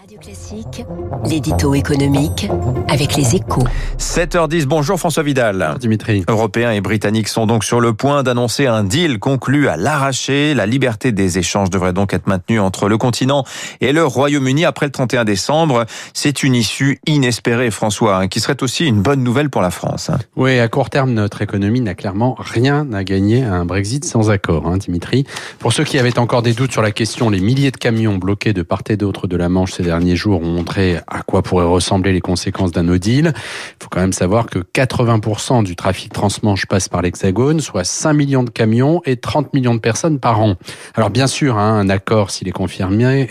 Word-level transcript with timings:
Radio 0.00 0.18
Classique, 0.18 0.86
l'édito 1.26 1.74
économique 1.74 2.48
avec 2.88 3.16
les 3.16 3.36
échos. 3.36 3.64
7h10, 3.98 4.64
bonjour 4.64 4.98
François 4.98 5.22
Vidal. 5.22 5.76
Dimitri. 5.78 6.24
Européens 6.26 6.70
et 6.70 6.80
Britanniques 6.80 7.28
sont 7.28 7.46
donc 7.46 7.64
sur 7.64 7.82
le 7.82 7.92
point 7.92 8.22
d'annoncer 8.22 8.66
un 8.66 8.82
deal 8.82 9.18
conclu 9.18 9.68
à 9.68 9.76
l'arraché. 9.76 10.54
La 10.54 10.64
liberté 10.64 11.12
des 11.12 11.36
échanges 11.36 11.68
devrait 11.68 11.92
donc 11.92 12.14
être 12.14 12.28
maintenue 12.28 12.60
entre 12.60 12.88
le 12.88 12.96
continent 12.96 13.44
et 13.82 13.92
le 13.92 14.02
Royaume-Uni 14.06 14.64
après 14.64 14.86
le 14.86 14.92
31 14.92 15.26
décembre. 15.26 15.84
C'est 16.14 16.42
une 16.42 16.54
issue 16.54 16.98
inespérée, 17.06 17.70
François, 17.70 18.16
hein, 18.16 18.28
qui 18.28 18.40
serait 18.40 18.62
aussi 18.62 18.86
une 18.86 19.02
bonne 19.02 19.22
nouvelle 19.22 19.50
pour 19.50 19.60
la 19.60 19.70
France. 19.70 20.10
Oui, 20.34 20.58
à 20.60 20.68
court 20.68 20.88
terme, 20.88 21.12
notre 21.12 21.42
économie 21.42 21.82
n'a 21.82 21.94
clairement 21.94 22.36
rien 22.38 22.90
à 22.94 23.04
gagner 23.04 23.44
à 23.44 23.52
un 23.52 23.66
Brexit 23.66 24.06
sans 24.06 24.30
accord, 24.30 24.66
hein, 24.66 24.78
Dimitri. 24.78 25.26
Pour 25.58 25.74
ceux 25.74 25.84
qui 25.84 25.98
avaient 25.98 26.18
encore 26.18 26.40
des 26.40 26.54
doutes 26.54 26.72
sur 26.72 26.80
la 26.80 26.90
question, 26.90 27.28
les 27.28 27.40
milliers 27.40 27.70
de 27.70 27.76
camions 27.76 28.16
bloqués 28.16 28.54
de 28.54 28.62
part 28.62 28.80
et 28.88 28.96
d'autre 28.96 29.26
de 29.26 29.36
la 29.36 29.50
Manche 29.50 29.72
ces 29.72 29.89
derniers 29.90 30.14
jours 30.14 30.40
ont 30.40 30.46
montré 30.46 30.98
à 31.08 31.22
quoi 31.22 31.42
pourraient 31.42 31.64
ressembler 31.64 32.12
les 32.12 32.20
conséquences 32.20 32.70
d'un 32.70 32.84
no 32.84 32.96
deal. 32.96 33.32
Il 33.34 33.82
faut 33.82 33.88
quand 33.90 34.00
même 34.00 34.12
savoir 34.12 34.46
que 34.46 34.60
80% 34.60 35.64
du 35.64 35.74
trafic 35.74 36.12
transmanche 36.12 36.66
passe 36.66 36.88
par 36.88 37.02
l'Hexagone, 37.02 37.58
soit 37.58 37.82
5 37.82 38.12
millions 38.12 38.44
de 38.44 38.50
camions 38.50 39.02
et 39.04 39.16
30 39.16 39.52
millions 39.52 39.74
de 39.74 39.80
personnes 39.80 40.20
par 40.20 40.40
an. 40.40 40.54
Alors 40.94 41.10
bien 41.10 41.26
sûr, 41.26 41.58
hein, 41.58 41.76
un 41.80 41.88
accord, 41.88 42.30
s'il 42.30 42.46
est 42.46 42.52
confirmé, 42.52 43.26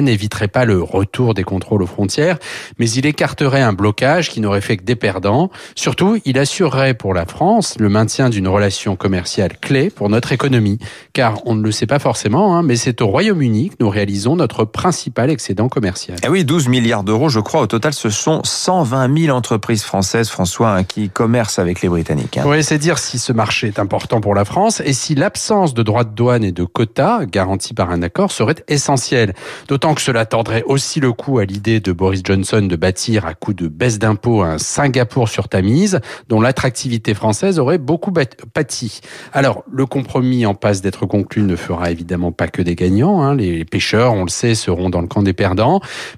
n'éviterait 0.00 0.46
pas 0.46 0.64
le 0.64 0.80
retour 0.80 1.34
des 1.34 1.42
contrôles 1.42 1.82
aux 1.82 1.88
frontières, 1.88 2.38
mais 2.78 2.88
il 2.88 3.04
écarterait 3.04 3.62
un 3.62 3.72
blocage 3.72 4.30
qui 4.30 4.40
n'aurait 4.40 4.60
fait 4.60 4.76
que 4.76 4.84
des 4.84 4.94
perdants. 4.94 5.50
Surtout, 5.74 6.20
il 6.24 6.38
assurerait 6.38 6.94
pour 6.94 7.14
la 7.14 7.26
France 7.26 7.74
le 7.80 7.88
maintien 7.88 8.28
d'une 8.28 8.46
relation 8.46 8.94
commerciale 8.94 9.58
clé 9.60 9.90
pour 9.90 10.08
notre 10.08 10.30
économie. 10.30 10.78
Car 11.14 11.44
on 11.46 11.56
ne 11.56 11.64
le 11.64 11.72
sait 11.72 11.88
pas 11.88 11.98
forcément, 11.98 12.56
hein, 12.56 12.62
mais 12.62 12.76
c'est 12.76 13.02
au 13.02 13.08
Royaume-Uni 13.08 13.70
que 13.70 13.76
nous 13.80 13.88
réalisons 13.88 14.36
notre 14.36 14.64
principal 14.64 15.30
excédent 15.30 15.68
commercial. 15.68 15.79
Eh 16.24 16.28
oui, 16.28 16.44
12 16.44 16.68
milliards 16.68 17.02
d'euros, 17.04 17.28
je 17.28 17.40
crois. 17.40 17.60
Au 17.62 17.66
total, 17.66 17.92
ce 17.94 18.10
sont 18.10 18.40
120 18.44 19.18
000 19.26 19.36
entreprises 19.36 19.82
françaises, 19.82 20.28
François, 20.28 20.70
hein, 20.74 20.84
qui 20.84 21.10
commercent 21.10 21.58
avec 21.58 21.80
les 21.82 21.88
Britanniques. 21.88 22.38
hein. 22.38 22.44
Oui, 22.46 22.62
c'est 22.62 22.78
dire 22.78 22.98
si 22.98 23.18
ce 23.18 23.32
marché 23.32 23.68
est 23.68 23.78
important 23.78 24.20
pour 24.20 24.34
la 24.34 24.44
France 24.44 24.80
et 24.84 24.92
si 24.92 25.14
l'absence 25.14 25.74
de 25.74 25.82
droits 25.82 26.04
de 26.04 26.10
douane 26.14 26.44
et 26.44 26.52
de 26.52 26.64
quotas 26.64 27.24
garantis 27.26 27.74
par 27.74 27.90
un 27.90 28.02
accord 28.02 28.32
serait 28.32 28.56
essentielle. 28.68 29.34
D'autant 29.68 29.94
que 29.94 30.00
cela 30.00 30.26
tordrait 30.26 30.62
aussi 30.66 31.00
le 31.00 31.12
coup 31.12 31.38
à 31.38 31.44
l'idée 31.44 31.80
de 31.80 31.92
Boris 31.92 32.22
Johnson 32.24 32.62
de 32.62 32.76
bâtir 32.76 33.26
à 33.26 33.34
coup 33.34 33.52
de 33.54 33.68
baisse 33.68 33.98
d'impôts 33.98 34.42
un 34.42 34.58
Singapour 34.58 35.28
sur 35.28 35.48
Tamise, 35.48 36.00
dont 36.28 36.40
l'attractivité 36.40 37.14
française 37.14 37.58
aurait 37.58 37.78
beaucoup 37.78 38.12
pâti. 38.52 39.00
Alors, 39.32 39.62
le 39.70 39.86
compromis 39.86 40.44
en 40.46 40.54
passe 40.54 40.80
d'être 40.80 41.06
conclu 41.06 41.42
ne 41.42 41.54
fera 41.56 41.90
évidemment 41.90 42.32
pas 42.32 42.48
que 42.48 42.62
des 42.62 42.74
gagnants. 42.74 43.22
hein. 43.22 43.34
Les 43.36 43.64
pêcheurs, 43.64 44.12
on 44.14 44.24
le 44.24 44.30
sait, 44.30 44.54
seront 44.54 44.90
dans 44.90 45.00
le 45.00 45.06
camp 45.06 45.22
des 45.22 45.32
perdants, 45.32 45.69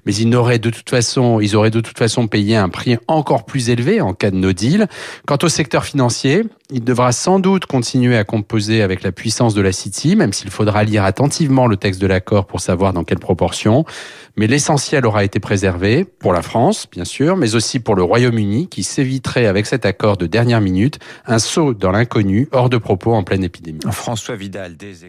mais 0.05 0.13
ils 0.15 0.29
de 0.33 0.69
toute 0.69 0.89
façon, 0.89 1.39
ils 1.39 1.55
auraient 1.55 1.69
de 1.69 1.79
toute 1.79 1.97
façon 1.97 2.27
payé 2.27 2.55
un 2.55 2.69
prix 2.69 2.97
encore 3.07 3.45
plus 3.45 3.69
élevé 3.69 4.01
en 4.01 4.13
cas 4.13 4.31
de 4.31 4.35
no 4.35 4.51
deal. 4.51 4.87
Quant 5.27 5.37
au 5.43 5.49
secteur 5.49 5.85
financier, 5.85 6.43
il 6.71 6.83
devra 6.83 7.11
sans 7.11 7.39
doute 7.39 7.65
continuer 7.65 8.17
à 8.17 8.23
composer 8.23 8.81
avec 8.81 9.03
la 9.03 9.11
puissance 9.11 9.53
de 9.53 9.61
la 9.61 9.71
City, 9.71 10.15
même 10.15 10.33
s'il 10.33 10.49
faudra 10.49 10.83
lire 10.83 11.03
attentivement 11.03 11.67
le 11.67 11.77
texte 11.77 12.01
de 12.01 12.07
l'accord 12.07 12.45
pour 12.47 12.61
savoir 12.61 12.93
dans 12.93 13.03
quelle 13.03 13.19
proportion. 13.19 13.85
Mais 14.35 14.47
l'essentiel 14.47 15.05
aura 15.05 15.23
été 15.23 15.39
préservé 15.39 16.03
pour 16.03 16.33
la 16.33 16.41
France, 16.41 16.87
bien 16.91 17.05
sûr, 17.05 17.37
mais 17.37 17.53
aussi 17.53 17.79
pour 17.79 17.95
le 17.95 18.03
Royaume-Uni, 18.03 18.67
qui 18.69 18.83
s'éviterait 18.83 19.45
avec 19.45 19.67
cet 19.67 19.85
accord 19.85 20.17
de 20.17 20.25
dernière 20.25 20.61
minute 20.61 20.99
un 21.27 21.39
saut 21.39 21.73
dans 21.73 21.91
l'inconnu 21.91 22.49
hors 22.51 22.69
de 22.69 22.77
propos 22.77 23.13
en 23.13 23.23
pleine 23.23 23.43
épidémie. 23.43 23.81
François 23.91 24.35
Vidal, 24.35 24.75
des. 24.75 25.05